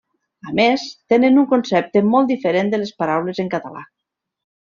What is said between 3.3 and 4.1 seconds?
en català.